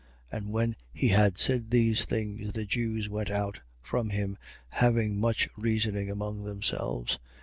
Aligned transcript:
28:29. 0.33 0.37
And 0.41 0.49
when 0.51 0.75
he 0.91 1.09
had 1.09 1.37
said 1.37 1.69
these 1.69 2.05
things, 2.05 2.53
the 2.53 2.65
Jews 2.65 3.07
went 3.07 3.29
out 3.29 3.59
from 3.83 4.09
him, 4.09 4.35
having 4.69 5.19
much 5.19 5.47
reasoning 5.55 6.09
among 6.09 6.41
themselves. 6.43 7.19